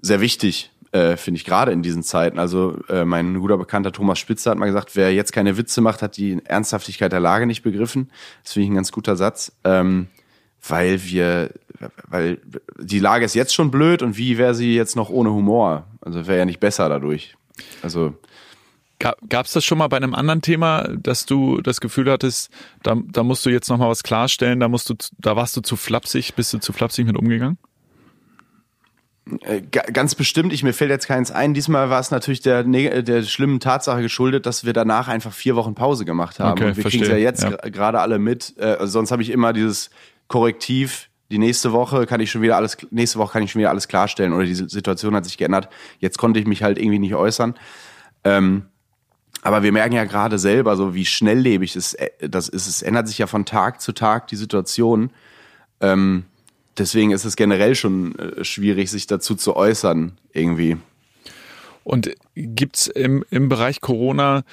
[0.00, 2.38] sehr wichtig, äh, finde ich, gerade in diesen Zeiten.
[2.38, 6.02] Also äh, mein guter Bekannter Thomas Spitzer hat mal gesagt, wer jetzt keine Witze macht,
[6.02, 8.10] hat die Ernsthaftigkeit der Lage nicht begriffen.
[8.42, 9.52] Das finde ich ein ganz guter Satz.
[9.64, 10.08] Ähm,
[10.66, 11.50] weil wir,
[12.08, 12.38] weil
[12.78, 15.86] die Lage ist jetzt schon blöd und wie wäre sie jetzt noch ohne Humor?
[16.02, 17.34] Also wäre ja nicht besser dadurch.
[17.82, 18.14] Also
[19.28, 22.50] Gab es das schon mal bei einem anderen Thema, dass du das Gefühl hattest,
[22.84, 25.60] da, da musst du jetzt noch mal was klarstellen, da musst du, da warst du
[25.60, 27.58] zu flapsig, bist du zu flapsig mit umgegangen?
[29.40, 31.54] Äh, ganz bestimmt, ich mir fällt jetzt keins ein.
[31.54, 35.74] Diesmal war es natürlich der, der schlimmen Tatsache geschuldet, dass wir danach einfach vier Wochen
[35.74, 36.52] Pause gemacht haben.
[36.52, 37.50] Okay, und wir kriegen es ja jetzt ja.
[37.50, 38.56] gerade alle mit.
[38.58, 39.90] Äh, sonst habe ich immer dieses
[40.28, 43.70] Korrektiv, die nächste Woche kann ich schon wieder alles, nächste Woche kann ich schon wieder
[43.70, 45.70] alles klarstellen oder die Situation hat sich geändert.
[45.98, 47.54] Jetzt konnte ich mich halt irgendwie nicht äußern.
[48.22, 48.66] Ähm,
[49.40, 52.66] aber wir merken ja gerade selber, so wie schnelllebig es, äh, das ist.
[52.66, 55.10] Es ändert sich ja von Tag zu Tag die Situation.
[55.80, 56.24] Ähm,
[56.76, 60.76] deswegen ist es generell schon äh, schwierig, sich dazu zu äußern, irgendwie.
[61.82, 64.44] Und gibt's im, im Bereich Corona,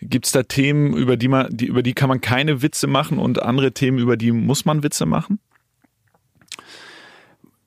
[0.00, 3.42] gibt's da Themen, über die man, die, über die kann man keine Witze machen und
[3.42, 5.40] andere Themen, über die muss man Witze machen?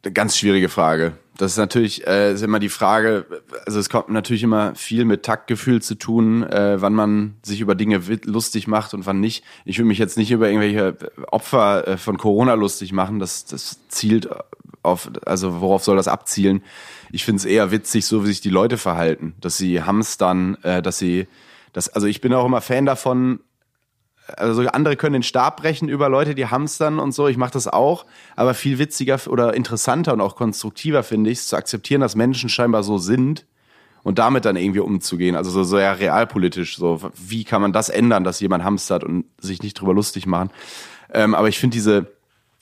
[0.04, 1.14] Eine ganz schwierige Frage.
[1.38, 3.26] Das ist natürlich äh, ist immer die Frage,
[3.66, 7.74] also es kommt natürlich immer viel mit Taktgefühl zu tun, äh, wann man sich über
[7.76, 9.44] Dinge lustig macht und wann nicht.
[9.66, 10.98] Ich will mich jetzt nicht über irgendwelche
[11.32, 14.30] Opfer äh, von Corona lustig machen, das, das zielt
[14.84, 16.64] auf, also worauf soll das abzielen?
[17.12, 20.82] Ich finde es eher witzig, so wie sich die Leute verhalten, dass sie hamstern, äh,
[20.82, 21.28] dass sie,
[21.74, 23.40] das, also ich bin auch immer Fan davon,
[24.38, 27.28] also andere können den Stab brechen über Leute, die hamstern und so.
[27.28, 31.48] Ich mache das auch, aber viel witziger oder interessanter und auch konstruktiver finde ich es,
[31.48, 33.46] zu akzeptieren, dass Menschen scheinbar so sind
[34.04, 35.36] und damit dann irgendwie umzugehen.
[35.36, 36.78] Also so sehr realpolitisch.
[36.78, 40.50] So, wie kann man das ändern, dass jemand hamstert und sich nicht drüber lustig machen?
[41.14, 42.12] Ähm, aber ich finde diese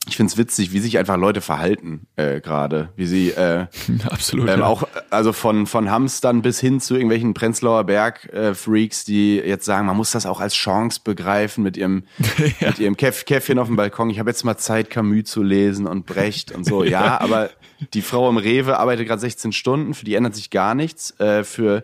[0.08, 3.68] ich finde es witzig, wie sich einfach Leute verhalten äh, gerade, wie sie äh,
[4.10, 4.66] absolut ähm, ja.
[4.66, 9.66] auch also von von Hamstern bis hin zu irgendwelchen Prenzlauer Berg äh, Freaks, die jetzt
[9.66, 12.04] sagen, man muss das auch als Chance begreifen mit ihrem
[12.60, 12.70] ja.
[12.70, 14.10] mit ihrem Käff, Käffchen auf dem Balkon.
[14.10, 16.84] Ich habe jetzt mal Zeit Camus zu lesen und Brecht und so.
[16.84, 17.50] Ja, ja aber
[17.94, 21.20] die Frau im Rewe arbeitet gerade 16 Stunden, für die ändert sich gar nichts.
[21.20, 21.84] Äh, für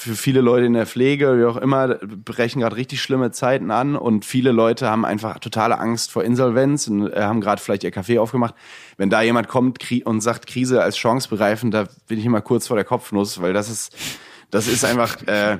[0.00, 3.96] für viele Leute in der Pflege, wie auch immer, brechen gerade richtig schlimme Zeiten an
[3.96, 7.92] und viele Leute haben einfach totale Angst vor Insolvenz und äh, haben gerade vielleicht ihr
[7.92, 8.54] Café aufgemacht.
[8.96, 12.68] Wenn da jemand kommt und sagt, Krise als Chance begreifen, da bin ich immer kurz
[12.68, 13.94] vor der Kopfnuss, weil das ist,
[14.50, 15.58] das ist einfach, äh,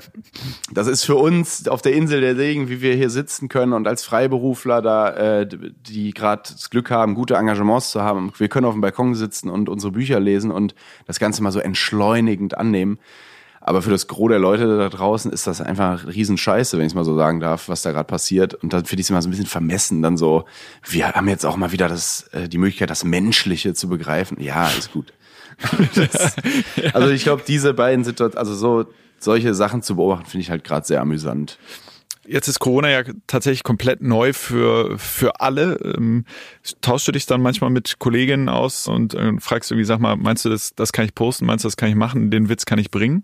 [0.73, 3.87] das ist für uns auf der Insel der Segen, wie wir hier sitzen können und
[3.87, 8.33] als Freiberufler da, äh, die gerade das Glück haben, gute Engagements zu haben.
[8.39, 10.75] Wir können auf dem Balkon sitzen und unsere Bücher lesen und
[11.07, 12.99] das Ganze mal so entschleunigend annehmen.
[13.71, 16.97] Aber für das Gros der Leute da draußen ist das einfach Riesenscheiße, wenn ich es
[16.97, 18.53] mal so sagen darf, was da gerade passiert.
[18.53, 20.45] Und dann finde ich es immer so ein bisschen vermessen, dann so,
[20.89, 24.41] wir haben jetzt auch mal wieder das, äh, die Möglichkeit, das Menschliche zu begreifen.
[24.41, 25.13] Ja, ist gut.
[25.95, 26.35] das,
[26.93, 28.87] also ich glaube, diese beiden Situationen, also so
[29.21, 31.57] solche Sachen zu beobachten, finde ich halt gerade sehr amüsant.
[32.27, 35.77] Jetzt ist Corona ja tatsächlich komplett neu für, für alle.
[35.97, 36.25] Ähm,
[36.81, 40.45] tauschst du dich dann manchmal mit Kolleginnen aus und äh, fragst irgendwie, sag mal, meinst
[40.45, 42.81] du, das, das kann ich posten, meinst du, das kann ich machen, den Witz kann
[42.81, 43.23] ich bringen?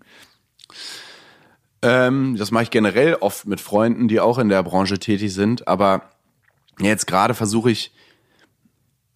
[1.81, 5.67] Ähm, das mache ich generell oft mit Freunden, die auch in der Branche tätig sind.
[5.67, 6.03] Aber
[6.79, 7.91] jetzt gerade versuche ich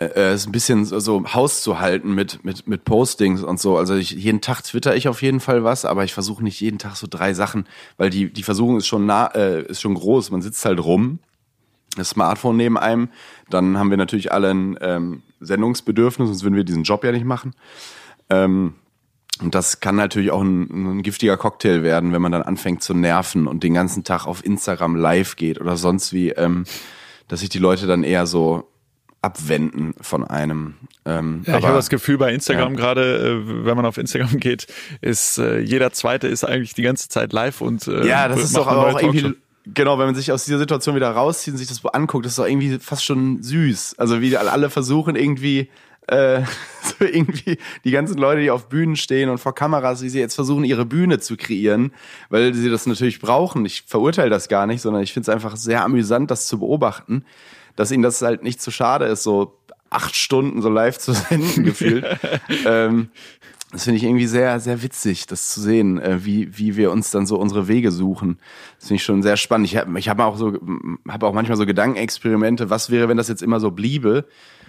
[0.02, 3.78] äh, äh, es ein bisschen so, Haus zu halten mit, mit, mit Postings und so.
[3.78, 6.80] Also ich, jeden Tag twitter ich auf jeden Fall was, aber ich versuche nicht jeden
[6.80, 10.32] Tag so drei Sachen, weil die, die Versuchung ist schon nah, äh, ist schon groß.
[10.32, 11.20] Man sitzt halt rum,
[11.98, 13.10] das Smartphone neben einem,
[13.52, 17.26] dann haben wir natürlich alle ein ähm, Sendungsbedürfnis, sonst würden wir diesen Job ja nicht
[17.26, 17.54] machen.
[18.32, 18.74] Ähm,
[19.42, 22.94] und das kann natürlich auch ein, ein, giftiger Cocktail werden, wenn man dann anfängt zu
[22.94, 26.66] nerven und den ganzen Tag auf Instagram live geht oder sonst wie, ähm,
[27.28, 28.68] dass sich die Leute dann eher so
[29.22, 30.76] abwenden von einem.
[31.06, 32.80] Ähm, ja, ich habe das Gefühl bei Instagram ja.
[32.80, 34.68] gerade, äh, wenn man auf Instagram geht,
[35.02, 38.58] ist äh, jeder Zweite ist eigentlich die ganze Zeit live und äh, ja, das ist
[38.58, 41.86] doch auch irgendwie genau, wenn man sich aus dieser Situation wieder rauszieht und sich das
[41.86, 43.96] anguckt, das ist doch irgendwie fast schon süß.
[43.98, 45.70] Also wie alle versuchen irgendwie
[46.12, 46.44] äh,
[46.84, 50.36] so irgendwie die ganzen Leute, die auf Bühnen stehen und vor Kameras, wie sie jetzt
[50.36, 51.92] versuchen, ihre Bühne zu kreieren,
[52.30, 53.66] weil sie das natürlich brauchen.
[53.66, 57.26] Ich verurteile das gar nicht, sondern ich finde es einfach sehr amüsant, das zu beobachten,
[57.76, 59.58] dass ihnen das halt nicht zu schade ist, so
[59.90, 62.06] acht Stunden so live zu senden gefühlt.
[62.66, 63.10] ähm,
[63.72, 67.12] das finde ich irgendwie sehr, sehr witzig, das zu sehen, äh, wie, wie wir uns
[67.12, 68.38] dann so unsere Wege suchen.
[68.78, 69.68] Das finde ich schon sehr spannend.
[69.68, 70.60] Ich habe ich hab auch so,
[71.08, 74.26] habe auch manchmal so Gedankenexperimente, was wäre, wenn das jetzt immer so bliebe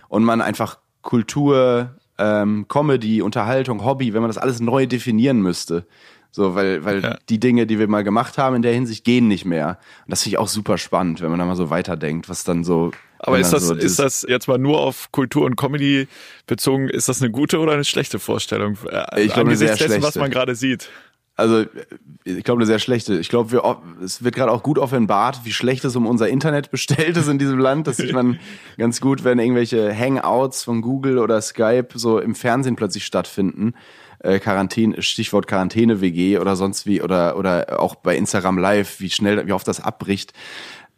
[0.09, 5.87] und man einfach Kultur, ähm, Comedy, Unterhaltung, Hobby, wenn man das alles neu definieren müsste.
[6.35, 7.19] So, weil, weil ja.
[7.29, 9.79] die Dinge, die wir mal gemacht haben, in der Hinsicht gehen nicht mehr.
[10.07, 12.65] Und das finde ich auch super spannend, wenn man da mal so weiterdenkt, was dann
[12.65, 12.91] so.
[13.19, 16.09] Aber ist das, so ist das jetzt mal nur auf Kultur und Comedy
[16.47, 18.79] bezogen, ist das eine gute oder eine schlechte Vorstellung?
[18.91, 20.03] Äh, ich glaube, dessen, schlechte.
[20.03, 20.89] was man gerade sieht.
[21.35, 21.65] Also,
[22.25, 23.19] ich glaube, eine sehr schlechte.
[23.19, 23.63] Ich glaube,
[24.05, 27.39] es wird gerade auch gut offenbart, wie schlecht es um unser Internet bestellt ist in
[27.39, 27.87] diesem Land.
[27.87, 28.39] Das sieht man
[28.79, 33.75] ganz gut, wenn irgendwelche Hangouts von Google oder Skype so im Fernsehen plötzlich stattfinden.
[34.19, 39.47] Äh, Quarantäne, Stichwort Quarantäne-WG oder sonst wie, oder, oder auch bei Instagram Live, wie schnell,
[39.47, 40.33] wie oft das abbricht.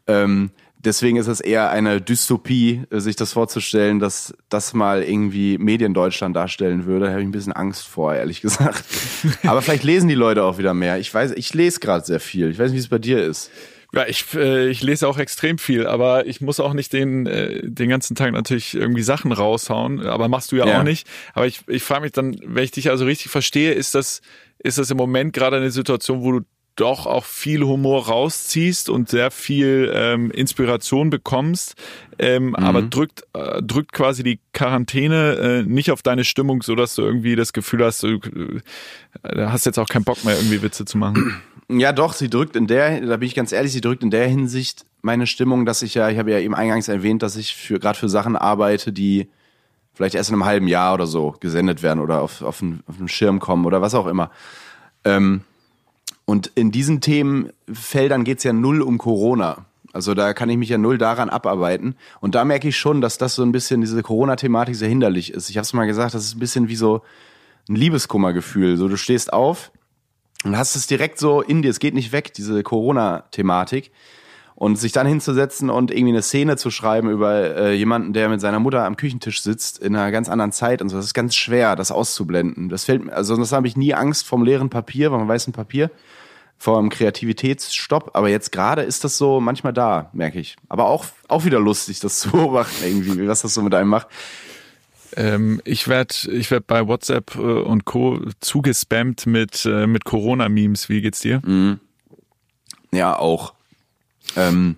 [0.07, 0.51] Ähm,
[0.85, 6.87] deswegen ist es eher eine Dystopie, sich das vorzustellen, dass das mal irgendwie Mediendeutschland darstellen
[6.87, 7.07] würde.
[7.07, 8.85] Da habe ich ein bisschen Angst vor, ehrlich gesagt.
[9.45, 10.99] Aber vielleicht lesen die Leute auch wieder mehr.
[10.99, 12.51] Ich weiß, ich lese gerade sehr viel.
[12.51, 13.51] Ich weiß nicht, wie es bei dir ist.
[13.95, 17.61] Ja, ich, äh, ich lese auch extrem viel, aber ich muss auch nicht den, äh,
[17.63, 20.81] den ganzen Tag natürlich irgendwie Sachen raushauen, aber machst du ja, ja.
[20.81, 21.07] auch nicht.
[21.33, 24.21] Aber ich, ich frage mich dann, wenn ich dich also richtig verstehe, ist das,
[24.59, 26.41] ist das im Moment gerade eine Situation, wo du
[26.77, 31.75] doch auch viel Humor rausziehst und sehr viel ähm, Inspiration bekommst,
[32.19, 32.55] ähm, mhm.
[32.57, 37.03] aber drückt, äh, drückt quasi die Quarantäne äh, nicht auf deine Stimmung, so dass du
[37.03, 38.19] irgendwie das Gefühl hast, du
[39.23, 41.43] äh, hast jetzt auch keinen Bock mehr, irgendwie Witze zu machen.
[41.71, 44.29] Ja, doch, sie drückt in der, da bin ich ganz ehrlich, sie drückt in der
[44.29, 47.79] Hinsicht meine Stimmung, dass ich ja, ich habe ja eben eingangs erwähnt, dass ich für
[47.79, 49.31] gerade für Sachen arbeite, die
[49.95, 52.99] vielleicht erst in einem halben Jahr oder so gesendet werden oder auf, auf, einen, auf
[52.99, 54.31] einen Schirm kommen oder was auch immer.
[55.05, 55.41] Ähm,
[56.25, 59.67] und in diesen Themenfeldern geht's ja null um Corona.
[59.93, 61.95] Also da kann ich mich ja null daran abarbeiten.
[62.21, 65.51] Und da merke ich schon, dass das so ein bisschen diese Corona-Thematik sehr hinderlich ist.
[65.51, 67.03] Ich habe es mal gesagt, das ist ein bisschen wie so
[67.69, 68.77] ein Liebeskummergefühl.
[68.77, 69.71] So, du stehst auf
[70.45, 73.93] und hast es direkt so in dir, es geht nicht weg, diese Corona-Thematik.
[74.57, 78.41] Und sich dann hinzusetzen und irgendwie eine Szene zu schreiben über äh, jemanden, der mit
[78.41, 81.35] seiner Mutter am Küchentisch sitzt in einer ganz anderen Zeit und so, das ist ganz
[81.35, 82.69] schwer, das auszublenden.
[82.69, 85.91] Das fällt mir, also das habe ich nie Angst vom leeren Papier, vom weißen Papier,
[86.57, 88.13] vom Kreativitätsstopp.
[88.15, 90.55] Aber jetzt gerade ist das so manchmal da, merke ich.
[90.69, 94.07] Aber auch, auch wieder lustig, das zu beobachten irgendwie, was das so mit einem macht.
[95.17, 98.21] Ähm, ich werde ich werd bei WhatsApp äh, und Co.
[98.41, 100.89] zugespammt mit, äh, mit Corona-Memes.
[100.89, 101.41] Wie geht's dir?
[101.45, 101.81] Mhm.
[102.93, 103.55] Ja, auch.
[104.37, 104.77] Ähm,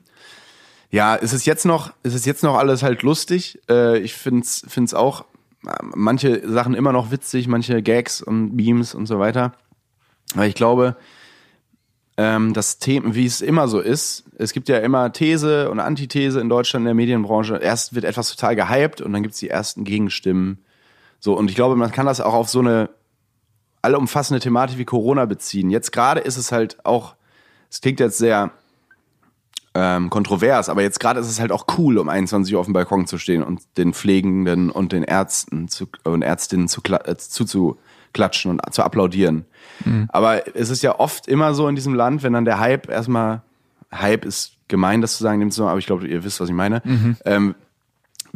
[0.90, 3.60] ja, ist es jetzt noch, ist es jetzt noch alles halt lustig.
[3.68, 5.24] Äh, ich find's, find's auch
[5.66, 9.52] äh, manche Sachen immer noch witzig, manche Gags und Memes und so weiter.
[10.34, 10.96] Aber ich glaube,
[12.16, 16.40] ähm, das Thema, wie es immer so ist, es gibt ja immer These und Antithese
[16.40, 17.56] in Deutschland in der Medienbranche.
[17.56, 20.64] Erst wird etwas total gehypt und dann gibt's die ersten Gegenstimmen.
[21.20, 22.90] So, und ich glaube, man kann das auch auf so eine
[23.82, 25.70] allumfassende Thematik wie Corona beziehen.
[25.70, 27.16] Jetzt gerade ist es halt auch,
[27.70, 28.52] es klingt jetzt sehr
[29.78, 32.72] ähm, kontrovers, aber jetzt gerade ist es halt auch cool, um 21 Uhr auf dem
[32.72, 38.52] Balkon zu stehen und den Pflegenden und den Ärzten zu, und Ärztinnen zu, äh, zuzuklatschen
[38.52, 39.44] und zu applaudieren.
[39.84, 40.08] Mhm.
[40.08, 43.42] Aber es ist ja oft immer so in diesem Land, wenn dann der Hype erstmal,
[43.92, 46.80] Hype ist gemein, das zu sagen, aber ich glaube, ihr wisst, was ich meine.
[46.82, 47.16] Mhm.
[47.26, 47.54] Ähm,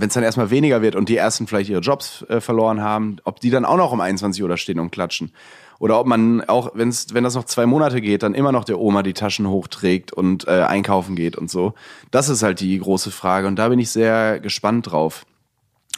[0.00, 3.16] wenn es dann erstmal weniger wird und die ersten vielleicht ihre Jobs äh, verloren haben,
[3.24, 5.32] ob die dann auch noch um 21 Uhr da stehen und klatschen.
[5.78, 8.78] Oder ob man auch, wenn's, wenn das noch zwei Monate geht, dann immer noch der
[8.78, 11.74] Oma die Taschen hochträgt und äh, einkaufen geht und so.
[12.10, 13.46] Das ist halt die große Frage.
[13.46, 15.26] Und da bin ich sehr gespannt drauf,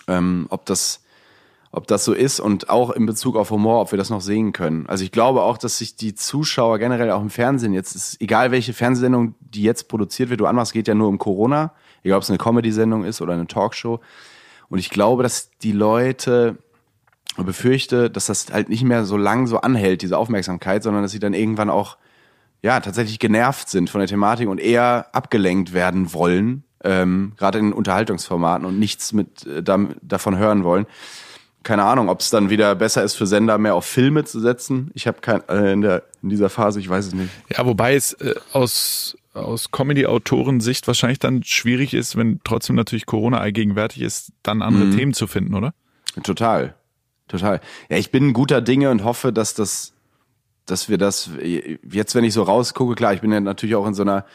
[0.08, 1.00] ähm, ob das
[1.74, 4.52] ob das so ist und auch in Bezug auf Humor, ob wir das noch sehen
[4.52, 4.86] können.
[4.88, 8.50] Also ich glaube auch, dass sich die Zuschauer generell auch im Fernsehen jetzt, ist egal
[8.50, 12.22] welche Fernsehsendung, die jetzt produziert wird, du anmachst, geht ja nur um Corona, egal ob
[12.22, 14.00] es eine Comedy-Sendung ist oder eine Talkshow.
[14.68, 16.56] Und ich glaube, dass die Leute
[17.36, 21.18] befürchte, dass das halt nicht mehr so lang so anhält, diese Aufmerksamkeit, sondern dass sie
[21.18, 21.96] dann irgendwann auch
[22.62, 27.72] ja tatsächlich genervt sind von der Thematik und eher abgelenkt werden wollen, ähm, gerade in
[27.72, 30.86] Unterhaltungsformaten und nichts mit äh, davon hören wollen
[31.62, 34.90] keine Ahnung, ob es dann wieder besser ist für Sender, mehr auf Filme zu setzen.
[34.94, 37.30] Ich habe kein äh, in, der, in dieser Phase, ich weiß es nicht.
[37.56, 43.38] Ja, wobei es äh, aus aus Comedy-Autoren-Sicht wahrscheinlich dann schwierig ist, wenn trotzdem natürlich Corona
[43.38, 44.96] allgegenwärtig ist, dann andere mhm.
[44.96, 45.74] Themen zu finden, oder?
[46.22, 46.74] Total,
[47.28, 47.60] total.
[47.88, 49.94] Ja, ich bin guter Dinge und hoffe, dass das,
[50.66, 53.94] dass wir das jetzt, wenn ich so rausgucke, klar, ich bin ja natürlich auch in
[53.94, 54.26] so einer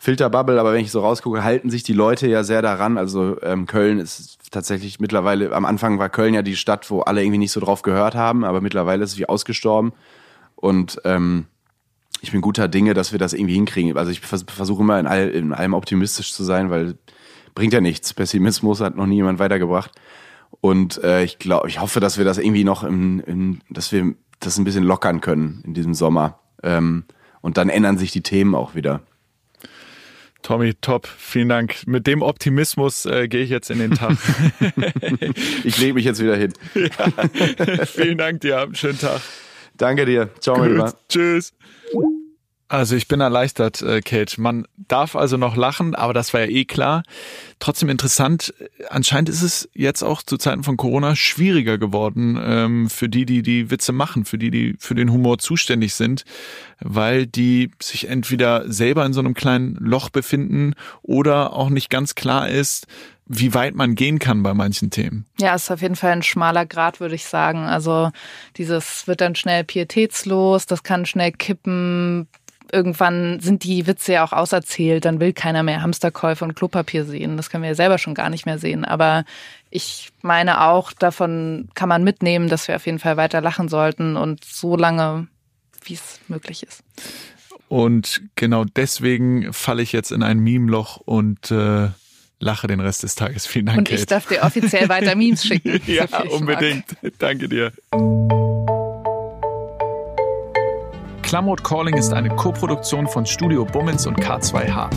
[0.00, 2.98] Filterbubble, aber wenn ich so rausgucke, halten sich die Leute ja sehr daran.
[2.98, 7.22] Also ähm, Köln ist tatsächlich mittlerweile, am Anfang war Köln ja die Stadt, wo alle
[7.22, 9.92] irgendwie nicht so drauf gehört haben, aber mittlerweile ist es wie ausgestorben.
[10.54, 11.46] Und ähm,
[12.20, 13.96] ich bin guter Dinge, dass wir das irgendwie hinkriegen.
[13.96, 16.96] Also ich versuche immer in, all, in allem optimistisch zu sein, weil
[17.54, 18.14] bringt ja nichts.
[18.14, 19.92] Pessimismus hat noch nie jemand weitergebracht.
[20.60, 24.14] Und äh, ich glaube, ich hoffe, dass wir das irgendwie noch im, im, dass wir
[24.40, 26.38] das ein bisschen lockern können in diesem Sommer.
[26.62, 27.04] Ähm,
[27.40, 29.00] und dann ändern sich die Themen auch wieder.
[30.42, 31.86] Tommy, top, vielen Dank.
[31.86, 34.16] Mit dem Optimismus äh, gehe ich jetzt in den Tag.
[35.64, 36.52] ich lege mich jetzt wieder hin.
[36.74, 37.84] Ja.
[37.86, 39.20] vielen Dank dir, schönen Tag.
[39.78, 40.28] Danke dir.
[40.40, 40.92] Ciao, mein Lieber.
[41.08, 41.54] Tschüss.
[42.70, 44.38] Also ich bin erleichtert, äh, Kate.
[44.38, 47.02] Man darf also noch lachen, aber das war ja eh klar.
[47.60, 48.52] Trotzdem interessant,
[48.90, 53.40] anscheinend ist es jetzt auch zu Zeiten von Corona schwieriger geworden ähm, für die, die
[53.40, 56.26] die Witze machen, für die, die für den Humor zuständig sind,
[56.78, 62.14] weil die sich entweder selber in so einem kleinen Loch befinden oder auch nicht ganz
[62.14, 62.86] klar ist,
[63.28, 65.26] wie weit man gehen kann bei manchen Themen.
[65.38, 67.64] Ja, ist auf jeden Fall ein schmaler Grad, würde ich sagen.
[67.64, 68.10] Also
[68.56, 72.26] dieses wird dann schnell pietätslos, das kann schnell kippen,
[72.72, 77.36] irgendwann sind die Witze ja auch auserzählt, dann will keiner mehr Hamsterkäufe und Klopapier sehen.
[77.36, 78.84] Das können wir ja selber schon gar nicht mehr sehen.
[78.84, 79.24] Aber
[79.70, 84.16] ich meine auch, davon kann man mitnehmen, dass wir auf jeden Fall weiter lachen sollten
[84.16, 85.28] und so lange,
[85.84, 86.82] wie es möglich ist.
[87.68, 91.88] Und genau deswegen falle ich jetzt in ein Meme-Loch und äh,
[92.40, 93.46] lache den Rest des Tages.
[93.46, 93.78] Vielen Dank.
[93.78, 94.06] Und ich Kate.
[94.06, 95.80] darf dir offiziell weiter Memes schicken.
[95.86, 96.84] ja, unbedingt.
[97.18, 97.72] Danke dir.
[101.22, 104.88] Klamot Calling ist eine Koproduktion von Studio Bummens und K2H.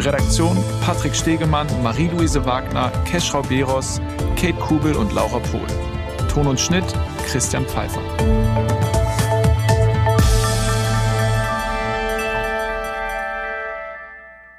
[0.00, 4.00] Redaktion Patrick Stegemann, Marie-Louise Wagner, Keschrau Beros,
[4.34, 5.66] Kate Kubel und Laura Pohl.
[6.28, 6.84] Ton und Schnitt
[7.26, 8.02] Christian Pfeiffer.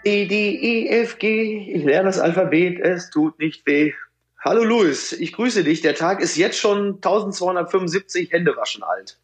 [0.07, 1.73] E, D, E, F, G.
[1.73, 3.91] Ich lerne das Alphabet, es tut nicht weh.
[4.39, 5.81] Hallo Luis, ich grüße dich.
[5.81, 9.19] Der Tag ist jetzt schon 1275 Hände waschen alt.